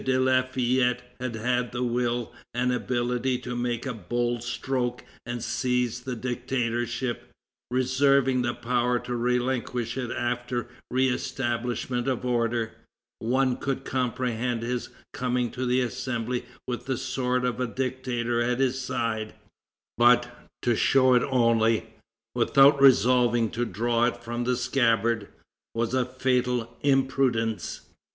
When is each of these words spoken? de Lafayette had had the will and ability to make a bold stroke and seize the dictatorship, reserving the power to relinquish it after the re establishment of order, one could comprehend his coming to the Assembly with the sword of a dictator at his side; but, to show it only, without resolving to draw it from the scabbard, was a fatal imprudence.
de 0.03 0.17
Lafayette 0.17 1.03
had 1.19 1.35
had 1.35 1.71
the 1.71 1.83
will 1.83 2.33
and 2.55 2.73
ability 2.73 3.37
to 3.37 3.55
make 3.55 3.85
a 3.85 3.93
bold 3.93 4.41
stroke 4.41 5.03
and 5.27 5.43
seize 5.43 6.01
the 6.01 6.15
dictatorship, 6.15 7.29
reserving 7.69 8.41
the 8.41 8.55
power 8.55 8.97
to 8.97 9.15
relinquish 9.15 9.97
it 9.97 10.09
after 10.09 10.63
the 10.63 10.67
re 10.89 11.07
establishment 11.09 12.07
of 12.07 12.25
order, 12.25 12.71
one 13.19 13.55
could 13.55 13.85
comprehend 13.85 14.63
his 14.63 14.89
coming 15.13 15.51
to 15.51 15.67
the 15.67 15.81
Assembly 15.81 16.45
with 16.67 16.87
the 16.87 16.97
sword 16.97 17.45
of 17.45 17.59
a 17.59 17.67
dictator 17.67 18.41
at 18.41 18.59
his 18.59 18.81
side; 18.81 19.35
but, 19.99 20.35
to 20.63 20.75
show 20.75 21.13
it 21.13 21.21
only, 21.29 21.93
without 22.33 22.81
resolving 22.81 23.51
to 23.51 23.65
draw 23.65 24.05
it 24.05 24.23
from 24.23 24.45
the 24.45 24.57
scabbard, 24.57 25.27
was 25.75 25.93
a 25.93 26.05
fatal 26.05 26.75
imprudence. 26.81 27.81